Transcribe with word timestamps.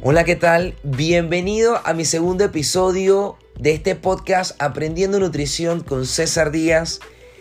Hola, 0.00 0.22
¿qué 0.22 0.36
tal? 0.36 0.76
Bienvenido 0.84 1.80
a 1.84 1.92
mi 1.92 2.04
segundo 2.04 2.44
episodio 2.44 3.36
de 3.58 3.72
este 3.72 3.96
podcast 3.96 4.54
Aprendiendo 4.62 5.18
Nutrición 5.18 5.80
con 5.80 6.06
César 6.06 6.52
Díaz. 6.52 7.00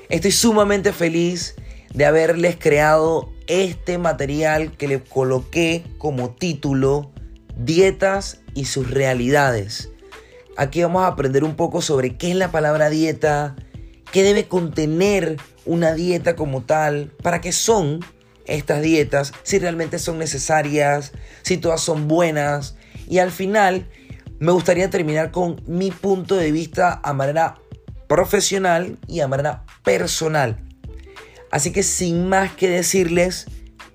Estoy 0.10 0.31
sumamente 0.31 0.92
feliz 0.92 1.54
de 1.94 2.06
haberles 2.08 2.56
creado 2.58 3.31
este 3.46 3.99
material 3.99 4.72
que 4.76 4.88
le 4.88 5.04
coloqué 5.04 5.83
como 5.99 6.31
título 6.31 7.12
Dietas 7.56 8.40
y 8.56 8.65
sus 8.65 8.89
realidades. 8.89 9.92
Aquí 10.58 10.81
vamos 10.81 11.03
a 11.03 11.08
aprender 11.08 11.44
un 11.44 11.55
poco 11.55 11.83
sobre 11.83 12.17
qué 12.17 12.31
es 12.31 12.35
la 12.35 12.51
palabra 12.51 12.89
dieta, 12.89 13.55
qué 14.12 14.24
debe 14.24 14.47
contener 14.47 15.37
una 15.67 15.94
dieta 15.94 16.35
como 16.35 16.63
tal, 16.63 17.12
para 17.21 17.39
qué 17.39 17.52
son 17.52 17.99
estas 18.48 18.82
dietas, 18.82 19.34
si 19.44 19.59
realmente 19.59 20.00
son 20.00 20.18
necesarias, 20.18 21.12
si 21.44 21.58
todas 21.58 21.82
son 21.82 22.08
buenas. 22.08 22.76
Y 23.08 23.20
al 23.20 23.32
final 23.32 23.88
me 24.40 24.52
gustaría 24.52 24.90
terminar 24.90 25.32
con 25.32 25.62
mi 25.68 25.92
punto 25.92 26.36
de 26.36 26.52
vista 26.52 27.00
a 27.04 27.14
manera 27.14 27.60
profesional 28.08 28.98
y 29.08 29.20
a 29.20 29.28
manera 29.28 29.66
personal. 29.84 30.64
Así 31.52 31.72
que 31.72 31.84
sin 31.84 32.28
más 32.28 32.52
que 32.54 32.70
decirles, 32.70 33.46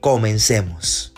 comencemos. 0.01 1.13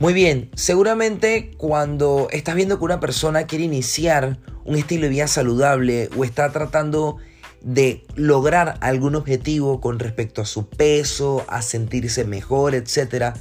Muy 0.00 0.12
bien, 0.12 0.50
seguramente 0.54 1.52
cuando 1.56 2.28
estás 2.30 2.54
viendo 2.56 2.78
que 2.78 2.84
una 2.84 3.00
persona 3.00 3.46
quiere 3.46 3.64
iniciar 3.64 4.38
un 4.64 4.76
estilo 4.76 5.04
de 5.04 5.08
vida 5.10 5.28
saludable 5.28 6.10
o 6.16 6.24
está 6.24 6.50
tratando 6.50 7.18
de 7.64 8.04
lograr 8.14 8.76
algún 8.82 9.14
objetivo 9.14 9.80
con 9.80 9.98
respecto 9.98 10.42
a 10.42 10.46
su 10.46 10.68
peso, 10.68 11.44
a 11.48 11.62
sentirse 11.62 12.24
mejor, 12.24 12.74
etc., 12.74 13.34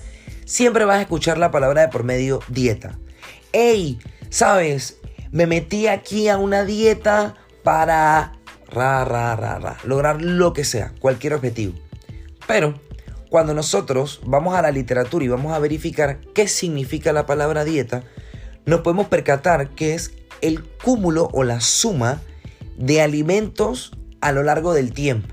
siempre 0.46 0.86
vas 0.86 0.98
a 0.98 1.02
escuchar 1.02 1.38
la 1.38 1.52
palabra 1.52 1.82
de 1.82 1.88
por 1.90 2.04
medio 2.04 2.40
dieta. 2.48 2.98
¡Ey! 3.52 4.00
¿Sabes? 4.30 4.98
Me 5.32 5.46
metí 5.46 5.88
aquí 5.88 6.30
a 6.30 6.38
una 6.38 6.64
dieta 6.64 7.36
para 7.64 8.40
ra, 8.70 9.04
ra, 9.04 9.36
ra, 9.36 9.60
ra, 9.60 9.78
lograr 9.84 10.22
lo 10.22 10.54
que 10.54 10.64
sea, 10.64 10.94
cualquier 11.00 11.34
objetivo. 11.34 11.74
Pero 12.48 12.80
cuando 13.30 13.54
nosotros 13.54 14.22
vamos 14.26 14.56
a 14.56 14.62
la 14.62 14.72
literatura 14.72 15.26
y 15.26 15.28
vamos 15.28 15.54
a 15.54 15.60
verificar 15.60 16.22
qué 16.34 16.48
significa 16.48 17.12
la 17.12 17.26
palabra 17.26 17.66
dieta, 17.66 18.04
nos 18.66 18.82
podemos 18.82 19.08
percatar 19.08 19.70
que 19.72 19.96
es 19.96 20.14
el 20.42 20.64
cúmulo 20.64 21.30
o 21.34 21.44
la 21.44 21.60
suma 21.60 22.22
de 22.78 23.02
alimentos 23.02 23.92
a 24.24 24.32
lo 24.32 24.42
largo 24.42 24.74
del 24.74 24.94
tiempo, 24.94 25.28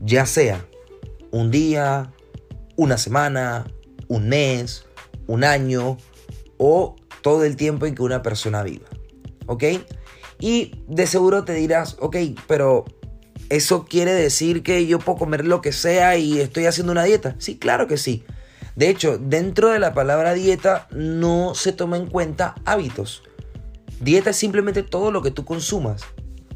ya 0.00 0.26
sea 0.26 0.62
un 1.30 1.50
día, 1.50 2.12
una 2.76 2.98
semana, 2.98 3.66
un 4.08 4.28
mes, 4.28 4.84
un 5.26 5.42
año 5.42 5.96
o 6.58 6.96
todo 7.22 7.44
el 7.44 7.56
tiempo 7.56 7.86
en 7.86 7.94
que 7.94 8.02
una 8.02 8.22
persona 8.22 8.62
viva. 8.62 8.86
¿Ok? 9.46 9.64
Y 10.38 10.84
de 10.86 11.06
seguro 11.06 11.44
te 11.44 11.54
dirás, 11.54 11.96
ok, 11.98 12.16
pero 12.46 12.84
¿eso 13.48 13.86
quiere 13.86 14.12
decir 14.12 14.62
que 14.62 14.86
yo 14.86 14.98
puedo 14.98 15.18
comer 15.18 15.46
lo 15.46 15.62
que 15.62 15.72
sea 15.72 16.18
y 16.18 16.40
estoy 16.40 16.66
haciendo 16.66 16.92
una 16.92 17.04
dieta? 17.04 17.36
Sí, 17.38 17.58
claro 17.58 17.86
que 17.86 17.96
sí. 17.96 18.22
De 18.76 18.90
hecho, 18.90 19.16
dentro 19.16 19.70
de 19.70 19.78
la 19.78 19.94
palabra 19.94 20.34
dieta 20.34 20.88
no 20.90 21.54
se 21.54 21.72
toma 21.72 21.96
en 21.96 22.06
cuenta 22.06 22.54
hábitos. 22.66 23.22
Dieta 23.98 24.30
es 24.30 24.36
simplemente 24.36 24.82
todo 24.82 25.10
lo 25.10 25.22
que 25.22 25.30
tú 25.30 25.46
consumas, 25.46 26.02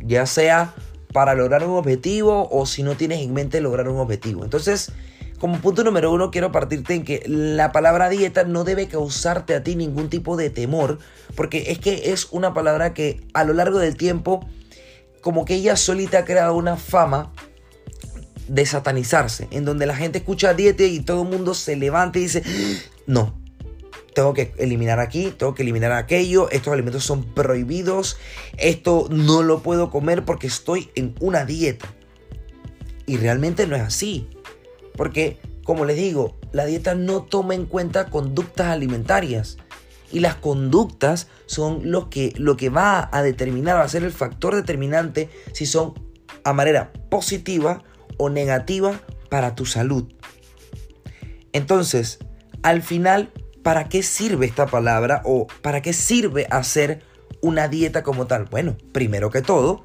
ya 0.04 0.26
sea 0.26 0.74
para 1.12 1.34
lograr 1.34 1.66
un 1.66 1.76
objetivo 1.76 2.48
o 2.50 2.66
si 2.66 2.82
no 2.82 2.96
tienes 2.96 3.20
en 3.20 3.32
mente 3.32 3.60
lograr 3.60 3.88
un 3.88 3.98
objetivo. 3.98 4.44
Entonces, 4.44 4.92
como 5.38 5.60
punto 5.60 5.82
número 5.82 6.12
uno, 6.12 6.30
quiero 6.30 6.52
partirte 6.52 6.94
en 6.94 7.04
que 7.04 7.22
la 7.26 7.72
palabra 7.72 8.08
dieta 8.08 8.44
no 8.44 8.64
debe 8.64 8.86
causarte 8.86 9.54
a 9.54 9.62
ti 9.62 9.74
ningún 9.74 10.08
tipo 10.08 10.36
de 10.36 10.50
temor, 10.50 10.98
porque 11.34 11.72
es 11.72 11.78
que 11.78 12.12
es 12.12 12.28
una 12.30 12.54
palabra 12.54 12.94
que 12.94 13.20
a 13.34 13.44
lo 13.44 13.52
largo 13.52 13.78
del 13.78 13.96
tiempo, 13.96 14.46
como 15.20 15.44
que 15.44 15.54
ella 15.54 15.76
solita 15.76 16.18
ha 16.18 16.24
creado 16.24 16.54
una 16.54 16.76
fama 16.76 17.32
de 18.46 18.64
satanizarse, 18.66 19.48
en 19.50 19.64
donde 19.64 19.86
la 19.86 19.96
gente 19.96 20.18
escucha 20.18 20.54
dieta 20.54 20.84
y 20.84 21.00
todo 21.00 21.22
el 21.22 21.28
mundo 21.28 21.54
se 21.54 21.74
levanta 21.74 22.18
y 22.18 22.22
dice, 22.22 22.42
no, 23.06 23.41
tengo 24.14 24.34
que 24.34 24.54
eliminar 24.58 25.00
aquí, 25.00 25.32
tengo 25.36 25.54
que 25.54 25.62
eliminar 25.62 25.92
aquello, 25.92 26.50
estos 26.50 26.72
alimentos 26.72 27.04
son 27.04 27.24
prohibidos, 27.24 28.18
esto 28.58 29.08
no 29.10 29.42
lo 29.42 29.62
puedo 29.62 29.90
comer 29.90 30.24
porque 30.24 30.46
estoy 30.46 30.90
en 30.94 31.14
una 31.20 31.44
dieta. 31.44 31.92
Y 33.06 33.16
realmente 33.16 33.66
no 33.66 33.74
es 33.76 33.82
así, 33.82 34.28
porque 34.96 35.38
como 35.64 35.84
les 35.84 35.96
digo, 35.96 36.36
la 36.52 36.66
dieta 36.66 36.94
no 36.94 37.22
toma 37.22 37.54
en 37.54 37.66
cuenta 37.66 38.10
conductas 38.10 38.68
alimentarias. 38.68 39.58
Y 40.10 40.20
las 40.20 40.34
conductas 40.34 41.28
son 41.46 41.90
lo 41.90 42.10
que, 42.10 42.34
lo 42.36 42.56
que 42.56 42.68
va 42.68 43.08
a 43.12 43.22
determinar, 43.22 43.76
va 43.76 43.82
a 43.82 43.88
ser 43.88 44.02
el 44.02 44.12
factor 44.12 44.54
determinante 44.54 45.30
si 45.52 45.64
son 45.64 45.94
a 46.44 46.52
manera 46.52 46.92
positiva 47.08 47.82
o 48.18 48.28
negativa 48.28 49.00
para 49.30 49.54
tu 49.54 49.64
salud. 49.64 50.12
Entonces, 51.52 52.18
al 52.62 52.82
final 52.82 53.32
¿para 53.62 53.88
qué 53.88 54.02
sirve 54.02 54.46
esta 54.46 54.66
palabra 54.66 55.22
o 55.24 55.46
para 55.62 55.82
qué 55.82 55.92
sirve 55.92 56.46
hacer 56.50 57.02
una 57.40 57.68
dieta 57.68 58.02
como 58.02 58.26
tal? 58.26 58.46
Bueno, 58.46 58.76
primero 58.92 59.30
que 59.30 59.42
todo, 59.42 59.84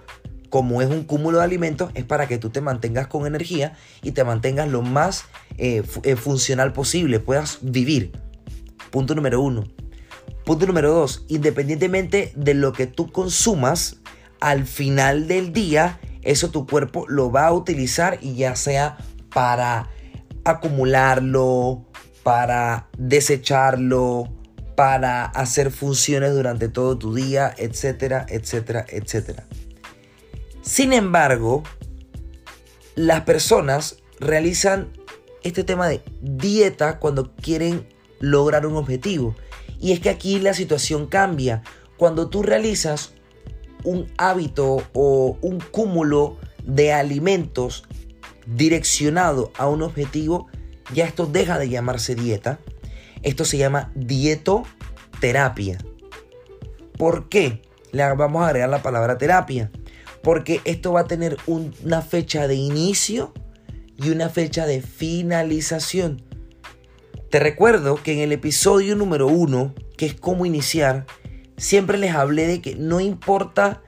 como 0.49 0.81
es 0.81 0.89
un 0.89 1.03
cúmulo 1.03 1.39
de 1.39 1.43
alimentos, 1.43 1.91
es 1.93 2.03
para 2.03 2.27
que 2.27 2.37
tú 2.37 2.49
te 2.49 2.61
mantengas 2.61 3.07
con 3.07 3.25
energía 3.25 3.73
y 4.01 4.11
te 4.11 4.23
mantengas 4.23 4.67
lo 4.67 4.81
más 4.81 5.25
eh, 5.57 5.83
eh, 6.03 6.15
funcional 6.15 6.73
posible, 6.73 7.19
puedas 7.19 7.59
vivir. 7.61 8.11
Punto 8.91 9.15
número 9.15 9.41
uno. 9.41 9.63
Punto 10.45 10.65
número 10.65 10.93
dos, 10.93 11.25
independientemente 11.27 12.31
de 12.35 12.53
lo 12.53 12.71
que 12.71 12.87
tú 12.87 13.11
consumas, 13.11 13.97
al 14.39 14.65
final 14.65 15.27
del 15.27 15.51
día, 15.51 15.99
eso 16.21 16.51
tu 16.51 16.65
cuerpo 16.65 17.05
lo 17.09 17.31
va 17.31 17.47
a 17.47 17.53
utilizar 17.53 18.19
y 18.21 18.35
ya 18.35 18.55
sea 18.55 18.97
para 19.33 19.89
acumularlo, 20.45 21.85
para 22.27 22.89
desecharlo, 22.97 24.27
para 24.75 25.23
hacer 25.23 25.71
funciones 25.71 26.33
durante 26.33 26.67
todo 26.67 26.97
tu 26.97 27.15
día, 27.15 27.53
etcétera, 27.57 28.25
etcétera, 28.27 28.85
etcétera. 28.89 29.45
Sin 30.61 30.91
embargo, 30.91 31.63
las 32.95 33.21
personas 33.21 33.99
realizan 34.19 34.89
este 35.41 35.63
tema 35.63 35.87
de 35.87 36.01
dieta 36.21 36.99
cuando 36.99 37.33
quieren 37.33 37.87
lograr 38.19 38.65
un 38.65 38.75
objetivo. 38.75 39.33
Y 39.79 39.93
es 39.93 40.01
que 40.01 40.09
aquí 40.09 40.41
la 40.41 40.53
situación 40.53 41.07
cambia. 41.07 41.63
Cuando 41.95 42.27
tú 42.27 42.43
realizas 42.43 43.13
un 43.85 44.11
hábito 44.17 44.85
o 44.91 45.37
un 45.41 45.61
cúmulo 45.71 46.35
de 46.65 46.91
alimentos 46.91 47.85
direccionado 48.45 49.53
a 49.57 49.69
un 49.69 49.81
objetivo, 49.81 50.47
ya 50.93 51.05
esto 51.05 51.25
deja 51.25 51.59
de 51.59 51.69
llamarse 51.69 52.15
dieta. 52.15 52.59
Esto 53.23 53.45
se 53.45 53.57
llama 53.57 53.91
dietoterapia. 53.95 55.77
¿Por 56.97 57.29
qué? 57.29 57.61
Le 57.91 58.13
vamos 58.13 58.43
a 58.43 58.47
agregar 58.47 58.69
la 58.69 58.81
palabra 58.81 59.17
terapia. 59.17 59.71
Porque 60.23 60.61
esto 60.65 60.93
va 60.93 61.01
a 61.01 61.07
tener 61.07 61.37
una 61.45 62.01
fecha 62.01 62.47
de 62.47 62.55
inicio 62.55 63.33
y 63.95 64.09
una 64.09 64.29
fecha 64.29 64.65
de 64.65 64.81
finalización. 64.81 66.23
Te 67.29 67.39
recuerdo 67.39 67.95
que 68.01 68.13
en 68.13 68.19
el 68.19 68.31
episodio 68.31 68.95
número 68.95 69.27
uno, 69.27 69.73
que 69.97 70.05
es 70.05 70.13
cómo 70.13 70.45
iniciar, 70.45 71.05
siempre 71.57 71.97
les 71.97 72.13
hablé 72.13 72.47
de 72.47 72.61
que 72.61 72.75
no 72.75 72.99
importa 72.99 73.81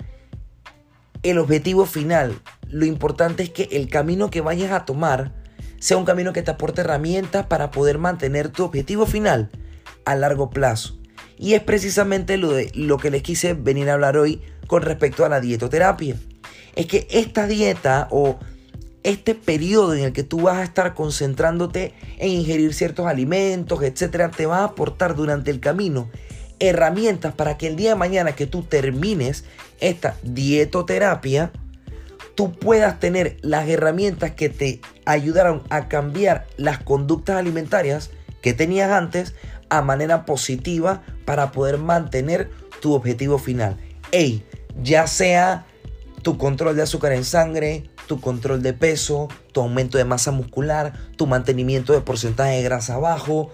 el 1.23 1.37
objetivo 1.37 1.85
final, 1.85 2.39
lo 2.67 2.85
importante 2.85 3.43
es 3.43 3.49
que 3.49 3.69
el 3.71 3.89
camino 3.89 4.29
que 4.29 4.41
vayas 4.41 4.71
a 4.71 4.85
tomar 4.85 5.38
sea 5.79 5.97
un 5.97 6.05
camino 6.05 6.33
que 6.33 6.41
te 6.41 6.51
aporte 6.51 6.81
herramientas 6.81 7.45
para 7.47 7.71
poder 7.71 7.97
mantener 7.97 8.49
tu 8.49 8.63
objetivo 8.63 9.05
final 9.05 9.49
a 10.05 10.15
largo 10.15 10.49
plazo. 10.49 10.97
Y 11.37 11.53
es 11.53 11.63
precisamente 11.63 12.37
lo, 12.37 12.51
de, 12.51 12.71
lo 12.73 12.97
que 12.97 13.11
les 13.11 13.23
quise 13.23 13.53
venir 13.53 13.89
a 13.89 13.93
hablar 13.93 14.17
hoy 14.17 14.41
con 14.67 14.81
respecto 14.81 15.25
a 15.25 15.29
la 15.29 15.39
dietoterapia. 15.39 16.15
Es 16.75 16.85
que 16.85 17.07
esta 17.09 17.47
dieta 17.47 18.07
o 18.11 18.39
este 19.03 19.35
periodo 19.35 19.93
en 19.93 20.03
el 20.03 20.13
que 20.13 20.23
tú 20.23 20.41
vas 20.41 20.57
a 20.57 20.63
estar 20.63 20.93
concentrándote 20.93 21.93
en 22.17 22.29
ingerir 22.29 22.73
ciertos 22.73 23.07
alimentos, 23.07 23.81
etcétera, 23.81 24.29
te 24.29 24.45
va 24.45 24.59
a 24.59 24.65
aportar 24.65 25.15
durante 25.15 25.51
el 25.51 25.59
camino 25.59 26.09
herramientas 26.59 27.33
para 27.33 27.57
que 27.57 27.67
el 27.67 27.75
día 27.75 27.91
de 27.91 27.95
mañana 27.95 28.33
que 28.33 28.45
tú 28.45 28.63
termines 28.63 29.45
esta 29.79 30.17
dietoterapia, 30.23 31.51
tú 32.35 32.51
puedas 32.51 32.99
tener 32.99 33.37
las 33.41 33.67
herramientas 33.67 34.31
que 34.31 34.49
te 34.49 34.81
ayudaron 35.05 35.63
a 35.69 35.87
cambiar 35.87 36.47
las 36.57 36.79
conductas 36.79 37.37
alimentarias 37.37 38.11
que 38.41 38.53
tenías 38.53 38.91
antes 38.91 39.33
a 39.69 39.81
manera 39.81 40.25
positiva 40.25 41.03
para 41.25 41.51
poder 41.51 41.77
mantener 41.77 42.49
tu 42.81 42.93
objetivo 42.93 43.37
final. 43.37 43.77
Ey, 44.11 44.43
ya 44.81 45.07
sea 45.07 45.65
tu 46.23 46.37
control 46.37 46.75
de 46.75 46.83
azúcar 46.83 47.11
en 47.13 47.23
sangre, 47.23 47.89
tu 48.07 48.19
control 48.19 48.61
de 48.61 48.73
peso, 48.73 49.27
tu 49.51 49.61
aumento 49.61 49.97
de 49.97 50.05
masa 50.05 50.31
muscular, 50.31 50.93
tu 51.15 51.27
mantenimiento 51.27 51.93
de 51.93 52.01
porcentaje 52.01 52.55
de 52.55 52.63
grasa 52.63 52.97
bajo. 52.97 53.51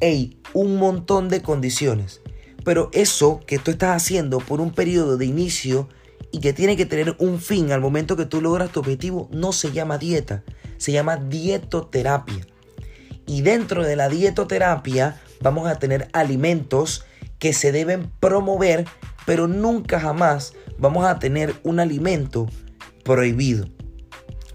Ey, 0.00 0.38
un 0.54 0.76
montón 0.76 1.28
de 1.28 1.42
condiciones. 1.42 2.20
Pero 2.64 2.90
eso 2.92 3.40
que 3.46 3.58
tú 3.58 3.70
estás 3.70 3.96
haciendo 3.96 4.38
por 4.38 4.60
un 4.60 4.72
periodo 4.72 5.16
de 5.16 5.26
inicio 5.26 5.88
y 6.32 6.40
que 6.40 6.52
tiene 6.52 6.76
que 6.76 6.86
tener 6.86 7.16
un 7.18 7.40
fin 7.40 7.72
al 7.72 7.80
momento 7.80 8.16
que 8.16 8.26
tú 8.26 8.40
logras 8.40 8.70
tu 8.70 8.80
objetivo, 8.80 9.28
no 9.32 9.52
se 9.52 9.72
llama 9.72 9.98
dieta, 9.98 10.42
se 10.76 10.92
llama 10.92 11.16
dietoterapia. 11.16 12.46
Y 13.26 13.42
dentro 13.42 13.82
de 13.82 13.96
la 13.96 14.08
dietoterapia 14.08 15.20
vamos 15.40 15.68
a 15.68 15.78
tener 15.78 16.08
alimentos 16.12 17.04
que 17.38 17.52
se 17.52 17.72
deben 17.72 18.10
promover, 18.20 18.86
pero 19.26 19.46
nunca 19.48 20.00
jamás 20.00 20.54
vamos 20.78 21.06
a 21.06 21.18
tener 21.18 21.54
un 21.62 21.80
alimento 21.80 22.48
prohibido. 23.04 23.66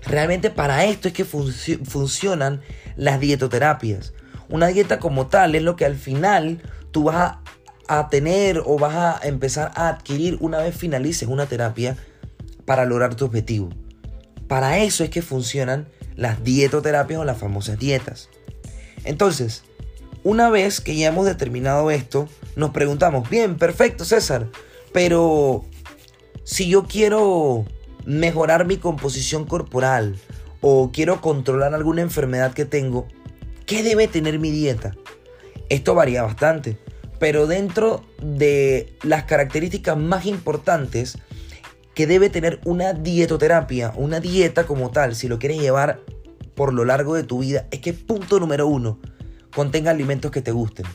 Realmente 0.05 0.49
para 0.49 0.85
esto 0.85 1.07
es 1.07 1.13
que 1.13 1.25
funcionan 1.25 2.61
las 2.95 3.19
dietoterapias. 3.19 4.13
Una 4.49 4.67
dieta 4.67 4.99
como 4.99 5.27
tal 5.27 5.55
es 5.55 5.63
lo 5.63 5.75
que 5.75 5.85
al 5.85 5.95
final 5.95 6.61
tú 6.91 7.05
vas 7.05 7.15
a 7.15 7.42
a 7.87 8.09
tener 8.09 8.61
o 8.65 8.77
vas 8.77 8.95
a 8.95 9.27
empezar 9.27 9.71
a 9.75 9.89
adquirir 9.89 10.37
una 10.39 10.59
vez 10.59 10.75
finalices 10.75 11.27
una 11.27 11.45
terapia 11.45 11.97
para 12.65 12.85
lograr 12.85 13.15
tu 13.15 13.25
objetivo. 13.25 13.69
Para 14.47 14.79
eso 14.79 15.03
es 15.03 15.09
que 15.09 15.21
funcionan 15.21 15.87
las 16.15 16.43
dietoterapias 16.43 17.19
o 17.19 17.25
las 17.25 17.37
famosas 17.37 17.79
dietas. 17.79 18.29
Entonces, 19.03 19.63
una 20.23 20.49
vez 20.49 20.79
que 20.79 20.95
ya 20.95 21.09
hemos 21.09 21.25
determinado 21.25 21.91
esto, 21.91 22.29
nos 22.55 22.69
preguntamos, 22.69 23.29
bien, 23.29 23.57
perfecto 23.57 24.05
César, 24.05 24.47
pero 24.93 25.65
si 26.43 26.69
yo 26.69 26.85
quiero 26.85 27.65
mejorar 28.05 28.65
mi 28.65 28.77
composición 28.77 29.45
corporal 29.45 30.15
o 30.61 30.91
quiero 30.93 31.19
controlar 31.19 31.73
alguna 31.73 32.01
enfermedad 32.01 32.53
que 32.53 32.65
tengo, 32.65 33.07
¿qué 33.65 33.83
debe 33.83 34.07
tener 34.07 34.39
mi 34.39 34.51
dieta? 34.51 34.95
Esto 35.69 35.95
varía 35.95 36.23
bastante 36.23 36.77
pero 37.23 37.47
dentro 37.47 38.03
de 38.21 38.97
las 39.01 39.23
características 39.23 39.95
más 39.95 40.25
importantes 40.25 41.17
que 41.93 42.05
debe 42.05 42.29
tener 42.29 42.59
una 42.65 42.91
dietoterapia, 42.91 43.93
una 43.95 44.19
dieta 44.19 44.65
como 44.65 44.91
tal, 44.91 45.15
si 45.15 45.29
lo 45.29 45.39
quieres 45.39 45.61
llevar 45.61 46.01
por 46.53 46.73
lo 46.73 46.83
largo 46.83 47.15
de 47.15 47.23
tu 47.23 47.39
vida, 47.39 47.65
es 47.71 47.79
que 47.79 47.93
punto 47.93 48.41
número 48.41 48.67
uno, 48.67 48.99
contenga 49.55 49.91
alimentos 49.91 50.31
que 50.31 50.41
te 50.41 50.51
gusten. 50.51 50.85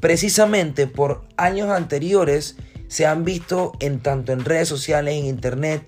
Precisamente 0.00 0.86
por 0.86 1.22
años 1.36 1.68
anteriores 1.68 2.56
se 2.88 3.04
han 3.04 3.22
visto 3.22 3.72
en 3.78 4.00
tanto 4.00 4.32
en 4.32 4.46
redes 4.46 4.68
sociales, 4.68 5.16
en 5.16 5.26
internet, 5.26 5.84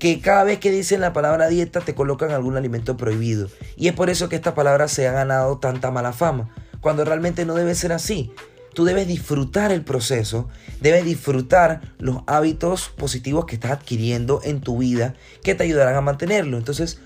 que 0.00 0.20
cada 0.20 0.42
vez 0.42 0.58
que 0.58 0.72
dicen 0.72 1.02
la 1.02 1.12
palabra 1.12 1.46
dieta 1.46 1.82
te 1.82 1.94
colocan 1.94 2.32
algún 2.32 2.56
alimento 2.56 2.96
prohibido. 2.96 3.48
Y 3.76 3.86
es 3.86 3.94
por 3.94 4.10
eso 4.10 4.28
que 4.28 4.34
esta 4.34 4.56
palabra 4.56 4.88
se 4.88 5.06
ha 5.06 5.12
ganado 5.12 5.58
tanta 5.58 5.92
mala 5.92 6.12
fama, 6.12 6.52
cuando 6.80 7.04
realmente 7.04 7.44
no 7.44 7.54
debe 7.54 7.76
ser 7.76 7.92
así. 7.92 8.32
Tú 8.74 8.84
debes 8.84 9.08
disfrutar 9.08 9.72
el 9.72 9.82
proceso, 9.82 10.48
debes 10.80 11.04
disfrutar 11.04 11.80
los 11.98 12.18
hábitos 12.26 12.90
positivos 12.90 13.46
que 13.46 13.54
estás 13.54 13.72
adquiriendo 13.72 14.40
en 14.44 14.60
tu 14.60 14.78
vida 14.78 15.14
que 15.42 15.54
te 15.54 15.64
ayudarán 15.64 15.96
a 15.96 16.00
mantenerlo. 16.00 16.56
Entonces, 16.58 17.00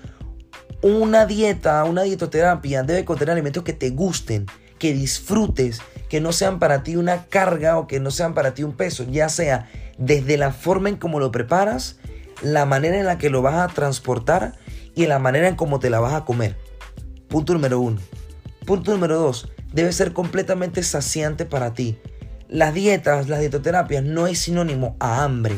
una 0.81 1.25
dieta, 1.25 1.83
una 1.85 2.03
dietoterapia 2.03 2.83
debe 2.83 3.05
contener 3.05 3.31
alimentos 3.31 3.63
que 3.63 3.73
te 3.73 3.89
gusten, 3.89 4.45
que 4.77 4.93
disfrutes, 4.93 5.81
que 6.09 6.21
no 6.21 6.33
sean 6.33 6.59
para 6.59 6.83
ti 6.83 6.95
una 6.95 7.25
carga 7.25 7.77
o 7.77 7.87
que 7.87 7.99
no 7.99 8.11
sean 8.11 8.33
para 8.33 8.53
ti 8.53 8.63
un 8.63 8.73
peso, 8.73 9.05
ya 9.09 9.29
sea 9.29 9.69
desde 9.97 10.37
la 10.37 10.51
forma 10.51 10.89
en 10.89 10.97
cómo 10.97 11.19
lo 11.19 11.31
preparas, 11.31 11.97
la 12.41 12.65
manera 12.65 12.99
en 12.99 13.05
la 13.05 13.17
que 13.17 13.29
lo 13.29 13.41
vas 13.41 13.55
a 13.55 13.73
transportar 13.73 14.53
y 14.93 15.07
la 15.07 15.19
manera 15.19 15.47
en 15.47 15.55
cómo 15.55 15.79
te 15.79 15.89
la 15.89 16.01
vas 16.01 16.13
a 16.13 16.25
comer. 16.25 16.57
Punto 17.29 17.53
número 17.53 17.79
uno. 17.79 17.99
Punto 18.65 18.91
número 18.91 19.17
dos 19.17 19.52
debe 19.73 19.91
ser 19.91 20.13
completamente 20.13 20.83
saciante 20.83 21.45
para 21.45 21.73
ti. 21.73 21.97
Las 22.47 22.73
dietas, 22.73 23.27
las 23.27 23.39
dietoterapias 23.39 24.03
no 24.03 24.27
es 24.27 24.39
sinónimo 24.39 24.95
a 24.99 25.23
hambre. 25.23 25.57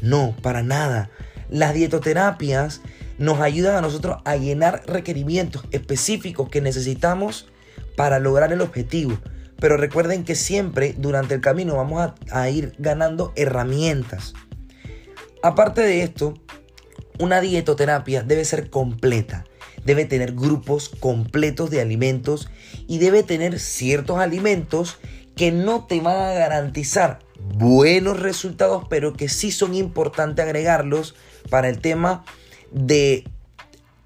No, 0.00 0.36
para 0.42 0.62
nada. 0.62 1.10
Las 1.48 1.72
dietoterapias 1.72 2.80
nos 3.18 3.40
ayudan 3.40 3.76
a 3.76 3.80
nosotros 3.80 4.18
a 4.24 4.36
llenar 4.36 4.82
requerimientos 4.86 5.64
específicos 5.70 6.48
que 6.48 6.60
necesitamos 6.60 7.48
para 7.96 8.18
lograr 8.18 8.52
el 8.52 8.60
objetivo. 8.60 9.16
Pero 9.60 9.76
recuerden 9.76 10.24
que 10.24 10.34
siempre 10.34 10.94
durante 10.98 11.34
el 11.34 11.40
camino 11.40 11.76
vamos 11.76 12.00
a, 12.00 12.14
a 12.32 12.50
ir 12.50 12.74
ganando 12.78 13.32
herramientas. 13.36 14.34
Aparte 15.44 15.82
de 15.82 16.02
esto, 16.02 16.34
una 17.20 17.40
dietoterapia 17.40 18.22
debe 18.22 18.44
ser 18.44 18.70
completa 18.70 19.44
debe 19.84 20.04
tener 20.04 20.32
grupos 20.32 20.88
completos 20.88 21.70
de 21.70 21.80
alimentos 21.80 22.48
y 22.86 22.98
debe 22.98 23.22
tener 23.22 23.58
ciertos 23.58 24.18
alimentos 24.18 24.98
que 25.36 25.52
no 25.52 25.86
te 25.86 26.00
van 26.00 26.16
a 26.16 26.32
garantizar 26.32 27.20
buenos 27.54 28.20
resultados, 28.20 28.84
pero 28.88 29.14
que 29.14 29.28
sí 29.28 29.50
son 29.50 29.74
importantes 29.74 30.44
agregarlos 30.44 31.14
para 31.50 31.68
el 31.68 31.80
tema 31.80 32.24
de 32.70 33.24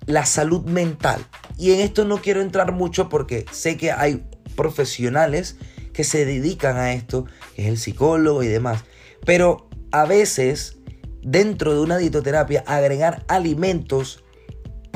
la 0.06 0.24
salud 0.24 0.64
mental. 0.64 1.26
Y 1.58 1.72
en 1.72 1.80
esto 1.80 2.04
no 2.04 2.18
quiero 2.18 2.40
entrar 2.40 2.72
mucho 2.72 3.08
porque 3.08 3.44
sé 3.50 3.76
que 3.76 3.90
hay 3.92 4.24
profesionales 4.54 5.56
que 5.92 6.04
se 6.04 6.24
dedican 6.24 6.76
a 6.76 6.92
esto, 6.92 7.26
que 7.54 7.62
es 7.62 7.68
el 7.68 7.78
psicólogo 7.78 8.42
y 8.42 8.48
demás. 8.48 8.84
Pero 9.24 9.68
a 9.90 10.04
veces, 10.04 10.76
dentro 11.22 11.74
de 11.74 11.80
una 11.80 11.98
dietoterapia, 11.98 12.62
agregar 12.66 13.24
alimentos 13.28 14.22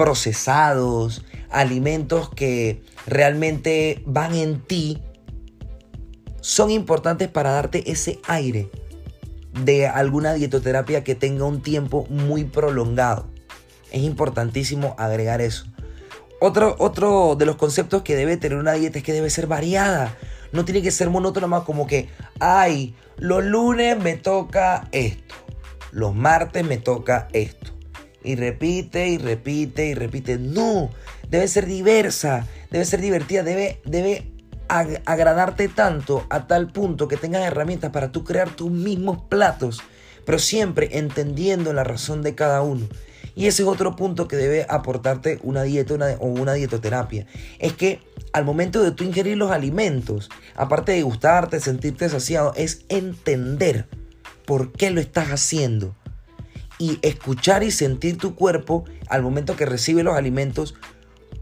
procesados, 0.00 1.26
alimentos 1.50 2.30
que 2.30 2.82
realmente 3.06 4.02
van 4.06 4.34
en 4.34 4.62
ti, 4.62 5.02
son 6.40 6.70
importantes 6.70 7.28
para 7.28 7.50
darte 7.50 7.92
ese 7.92 8.18
aire 8.26 8.70
de 9.62 9.88
alguna 9.88 10.32
dietoterapia 10.32 11.04
que 11.04 11.14
tenga 11.14 11.44
un 11.44 11.60
tiempo 11.60 12.06
muy 12.08 12.44
prolongado. 12.44 13.28
Es 13.92 14.00
importantísimo 14.00 14.94
agregar 14.96 15.42
eso. 15.42 15.66
Otro, 16.40 16.76
otro 16.78 17.36
de 17.36 17.44
los 17.44 17.56
conceptos 17.56 18.00
que 18.00 18.16
debe 18.16 18.38
tener 18.38 18.56
una 18.56 18.72
dieta 18.72 19.00
es 19.00 19.04
que 19.04 19.12
debe 19.12 19.28
ser 19.28 19.48
variada. 19.48 20.16
No 20.50 20.64
tiene 20.64 20.80
que 20.80 20.92
ser 20.92 21.10
monótona 21.10 21.60
como 21.60 21.86
que, 21.86 22.08
ay, 22.38 22.94
los 23.18 23.44
lunes 23.44 23.98
me 24.02 24.16
toca 24.16 24.88
esto, 24.92 25.34
los 25.92 26.14
martes 26.14 26.64
me 26.64 26.78
toca 26.78 27.28
esto 27.34 27.69
y 28.22 28.36
repite 28.36 29.08
y 29.08 29.18
repite 29.18 29.86
y 29.86 29.94
repite. 29.94 30.38
No, 30.38 30.90
debe 31.28 31.48
ser 31.48 31.66
diversa, 31.66 32.46
debe 32.70 32.84
ser 32.84 33.00
divertida, 33.00 33.42
debe, 33.42 33.80
debe 33.84 34.30
agradarte 34.68 35.68
tanto 35.68 36.26
a 36.30 36.46
tal 36.46 36.68
punto 36.68 37.08
que 37.08 37.16
tengas 37.16 37.42
herramientas 37.42 37.90
para 37.90 38.12
tú 38.12 38.24
crear 38.24 38.50
tus 38.50 38.70
mismos 38.70 39.22
platos, 39.28 39.80
pero 40.24 40.38
siempre 40.38 40.98
entendiendo 40.98 41.72
la 41.72 41.84
razón 41.84 42.22
de 42.22 42.34
cada 42.34 42.62
uno. 42.62 42.86
Y 43.34 43.46
ese 43.46 43.62
es 43.62 43.68
otro 43.68 43.96
punto 43.96 44.28
que 44.28 44.36
debe 44.36 44.66
aportarte 44.68 45.38
una 45.42 45.62
dieta 45.62 45.94
o 46.18 46.26
una 46.26 46.52
dietoterapia. 46.54 47.26
Es 47.58 47.72
que 47.72 48.00
al 48.32 48.44
momento 48.44 48.82
de 48.82 48.92
tú 48.92 49.04
ingerir 49.04 49.36
los 49.36 49.50
alimentos, 49.50 50.28
aparte 50.56 50.92
de 50.92 51.02
gustarte, 51.02 51.60
sentirte 51.60 52.08
saciado, 52.08 52.52
es 52.56 52.84
entender 52.88 53.86
por 54.46 54.72
qué 54.72 54.90
lo 54.90 55.00
estás 55.00 55.28
haciendo 55.28 55.94
y 56.80 56.98
escuchar 57.02 57.62
y 57.62 57.70
sentir 57.70 58.16
tu 58.16 58.34
cuerpo 58.34 58.84
al 59.08 59.22
momento 59.22 59.54
que 59.54 59.66
recibe 59.66 60.02
los 60.02 60.16
alimentos, 60.16 60.74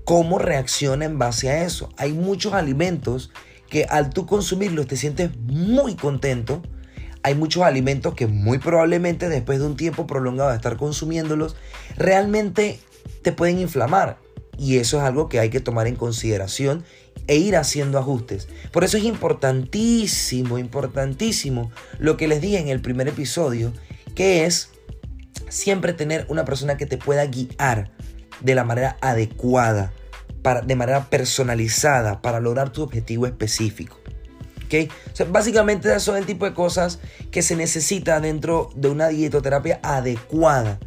cómo 0.05 0.41
reacciona 0.41 1.05
en 1.05 1.17
base 1.17 1.49
a 1.49 1.65
eso. 1.65 1.91
Hay 1.97 2.13
muchos 2.13 2.55
alimentos 2.55 3.31
que 3.71 3.85
al 3.85 4.11
tú 4.11 4.27
consumirlos 4.27 4.89
te 4.89 4.97
sientes 4.97 5.31
muy 5.37 5.95
contento. 5.95 6.61
Hay 7.23 7.37
muchos 7.37 7.63
alimentos 7.63 8.15
que 8.15 8.27
muy 8.27 8.59
probablemente 8.59 9.29
después 9.29 9.61
de 9.61 9.67
un 9.67 9.77
tiempo 9.77 10.09
prolongado 10.09 10.51
de 10.51 10.57
estar 10.57 10.77
consumiéndolos, 10.77 11.55
realmente 11.97 12.81
te 13.23 13.31
pueden 13.31 13.61
inflamar. 13.61 14.19
Y 14.59 14.79
eso 14.79 14.97
es 14.97 15.05
algo 15.05 15.29
que 15.29 15.39
hay 15.39 15.51
que 15.51 15.61
tomar 15.61 15.87
en 15.87 15.95
consideración 15.95 16.83
e 17.29 17.37
ir 17.37 17.55
haciendo 17.55 18.01
ajustes. 18.01 18.49
Por 18.73 18.83
eso 18.83 18.97
es 18.97 19.05
importantísimo, 19.05 20.59
importantísimo 20.59 21.71
lo 22.01 22.17
que 22.17 22.27
les 22.27 22.41
dije 22.41 22.59
en 22.59 22.69
el 22.69 22.81
primer 22.81 23.07
episodio, 23.07 23.73
que 24.17 24.45
es 24.45 24.71
siempre 25.51 25.93
tener 25.93 26.27
una 26.29 26.45
persona 26.45 26.77
que 26.77 26.87
te 26.87 26.99
pueda 26.99 27.25
guiar 27.27 27.91
de 28.41 28.55
la 28.55 28.65
manera 28.65 28.97
adecuada, 29.01 29.93
para, 30.43 30.63
de 30.63 30.77
manera 30.77 31.11
personalizada, 31.11 32.23
para 32.23 32.41
lograr 32.41 32.71
tu 32.71 32.83
objetivo 32.83 33.27
específico. 33.27 33.99
¿Okay? 34.67 34.91
básicamente 35.31 35.89
eso 35.89 36.01
son 36.01 36.17
el 36.19 36.27
tipo 36.27 36.45
de 36.45 36.53
cosas 36.53 36.99
que 37.31 37.41
se 37.41 37.57
necesita 37.57 38.21
dentro 38.21 38.69
de 38.77 38.91
una 38.91 39.09
dietoterapia 39.09 39.81
adecuada, 39.83 40.79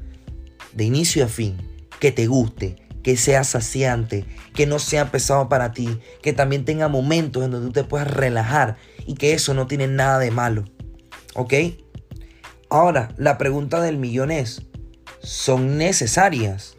de 0.73 0.83
inicio 0.83 1.25
a 1.25 1.27
fin, 1.27 1.57
que 1.99 2.11
te 2.11 2.27
guste, 2.27 2.75
que 3.01 3.17
sea 3.17 3.43
saciante, 3.43 4.25
que 4.53 4.67
no 4.67 4.79
sea 4.79 5.11
pesado 5.11 5.49
para 5.49 5.71
ti, 5.71 5.99
que 6.21 6.31
también 6.33 6.63
tenga 6.63 6.87
momentos 6.87 7.43
en 7.43 7.51
donde 7.51 7.67
tú 7.67 7.73
te 7.73 7.83
puedas 7.83 8.09
relajar 8.09 8.77
y 9.07 9.15
que 9.15 9.33
eso 9.33 9.53
no 9.53 9.67
tiene 9.67 9.87
nada 9.87 10.19
de 10.19 10.31
malo. 10.31 10.65
¿Ok? 11.33 11.53
Ahora, 12.71 13.09
la 13.17 13.37
pregunta 13.37 13.81
del 13.81 13.97
millón 13.97 14.31
es, 14.31 14.61
son 15.19 15.77
necesarias. 15.77 16.77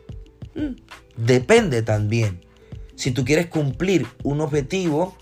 Mm, 0.54 0.80
depende 1.18 1.82
también. 1.82 2.40
Si 2.96 3.10
tú 3.10 3.26
quieres 3.26 3.46
cumplir 3.46 4.06
un 4.22 4.40
objetivo, 4.40 5.14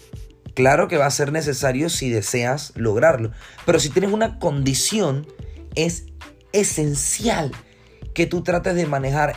claro 0.55 0.87
que 0.87 0.97
va 0.97 1.07
a 1.07 1.11
ser 1.11 1.33
necesario 1.33 1.91
si 1.91 2.09
deseas 2.09 2.73
lograrlo. 2.77 3.33
Pero 3.67 3.81
si 3.81 3.91
tienes 3.91 4.12
una 4.12 4.39
condición, 4.39 5.27
es 5.75 6.07
esencial 6.53 7.50
que 8.15 8.27
tú 8.27 8.45
trates 8.45 8.77
de 8.77 8.87
manejar 8.87 9.35